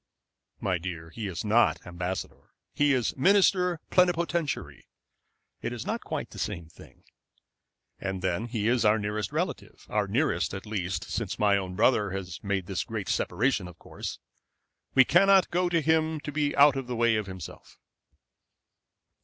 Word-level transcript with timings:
"My 0.59 0.79
dear, 0.79 1.11
he 1.11 1.27
is 1.27 1.45
not 1.45 1.85
ambassador. 1.85 2.49
He 2.73 2.91
is 2.91 3.15
minister 3.15 3.79
plenipotentiary. 3.91 4.87
It 5.61 5.71
is 5.71 5.85
not 5.85 6.01
quite 6.03 6.31
the 6.31 6.39
same 6.39 6.65
thing. 6.69 7.03
And 7.99 8.23
then 8.23 8.47
he 8.47 8.67
is 8.67 8.83
our 8.83 8.97
nearest 8.97 9.31
relative, 9.31 9.85
our 9.89 10.07
nearest, 10.07 10.55
at 10.55 10.65
least, 10.65 11.03
since 11.03 11.37
my 11.37 11.55
own 11.55 11.75
brother 11.75 12.09
has 12.09 12.43
made 12.43 12.65
this 12.65 12.83
great 12.83 13.09
separation, 13.09 13.67
of 13.67 13.77
course. 13.77 14.17
We 14.95 15.05
cannot 15.05 15.51
go 15.51 15.69
to 15.69 15.81
him 15.81 16.19
to 16.21 16.31
be 16.31 16.55
out 16.55 16.75
of 16.75 16.87
the 16.87 16.95
way 16.95 17.15
of 17.15 17.27
himself." 17.27 17.77